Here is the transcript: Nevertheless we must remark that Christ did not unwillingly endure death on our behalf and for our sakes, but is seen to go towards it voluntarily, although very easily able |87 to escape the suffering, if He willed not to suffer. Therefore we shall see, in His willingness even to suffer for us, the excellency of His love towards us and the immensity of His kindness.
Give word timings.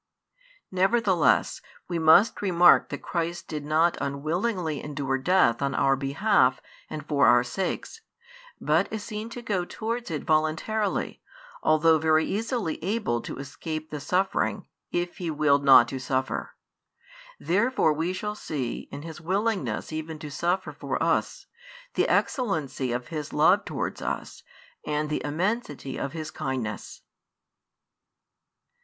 Nevertheless 0.71 1.61
we 1.87 1.99
must 1.99 2.41
remark 2.41 2.89
that 2.89 3.03
Christ 3.03 3.47
did 3.47 3.63
not 3.63 3.99
unwillingly 4.01 4.81
endure 4.83 5.19
death 5.19 5.61
on 5.61 5.75
our 5.75 5.95
behalf 5.95 6.59
and 6.89 7.05
for 7.05 7.27
our 7.27 7.43
sakes, 7.43 8.01
but 8.59 8.91
is 8.91 9.03
seen 9.03 9.29
to 9.29 9.43
go 9.43 9.63
towards 9.63 10.09
it 10.09 10.23
voluntarily, 10.23 11.21
although 11.61 11.99
very 11.99 12.25
easily 12.25 12.83
able 12.83 13.21
|87 13.21 13.23
to 13.25 13.37
escape 13.37 13.89
the 13.91 13.99
suffering, 13.99 14.65
if 14.91 15.17
He 15.19 15.29
willed 15.29 15.63
not 15.63 15.87
to 15.89 15.99
suffer. 15.99 16.55
Therefore 17.39 17.93
we 17.93 18.11
shall 18.11 18.33
see, 18.33 18.89
in 18.91 19.03
His 19.03 19.21
willingness 19.21 19.93
even 19.93 20.17
to 20.17 20.31
suffer 20.31 20.71
for 20.71 20.97
us, 21.03 21.45
the 21.93 22.07
excellency 22.07 22.91
of 22.91 23.09
His 23.09 23.33
love 23.33 23.65
towards 23.65 24.01
us 24.01 24.41
and 24.83 25.11
the 25.11 25.23
immensity 25.23 25.97
of 25.97 26.13
His 26.13 26.31
kindness. 26.31 27.03